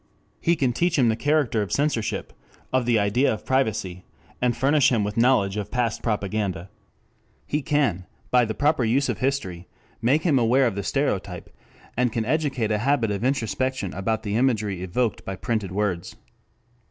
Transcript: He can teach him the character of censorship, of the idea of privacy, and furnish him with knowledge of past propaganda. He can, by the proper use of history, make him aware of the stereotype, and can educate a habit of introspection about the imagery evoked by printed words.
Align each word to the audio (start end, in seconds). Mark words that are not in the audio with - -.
He 0.39 0.55
can 0.55 0.73
teach 0.73 0.97
him 0.97 1.09
the 1.09 1.15
character 1.15 1.61
of 1.61 1.71
censorship, 1.71 2.33
of 2.73 2.87
the 2.87 2.97
idea 2.97 3.31
of 3.31 3.45
privacy, 3.45 4.03
and 4.41 4.57
furnish 4.57 4.91
him 4.91 5.03
with 5.03 5.15
knowledge 5.15 5.57
of 5.57 5.69
past 5.69 6.01
propaganda. 6.01 6.71
He 7.45 7.61
can, 7.61 8.07
by 8.31 8.45
the 8.45 8.55
proper 8.55 8.83
use 8.83 9.09
of 9.09 9.19
history, 9.19 9.67
make 10.01 10.23
him 10.23 10.39
aware 10.39 10.65
of 10.65 10.73
the 10.73 10.81
stereotype, 10.81 11.51
and 11.95 12.11
can 12.11 12.25
educate 12.25 12.71
a 12.71 12.79
habit 12.79 13.11
of 13.11 13.23
introspection 13.23 13.93
about 13.93 14.23
the 14.23 14.35
imagery 14.35 14.81
evoked 14.81 15.23
by 15.23 15.35
printed 15.35 15.71
words. 15.71 16.15